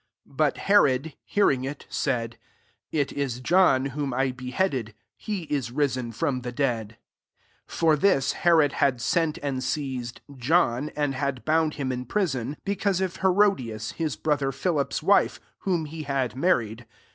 [0.23, 2.33] 16 But Herod hearing tV, saidp*
[2.77, 6.85] "// is [John] whom I behead* ed: he is risen from the dead*^
[7.67, 12.57] 17 For this Herod had sent aii4 seized John, and had bound hi]|f^ in prison,
[12.65, 16.87] because of Herodia% his brother Philip's wife, w" he had married.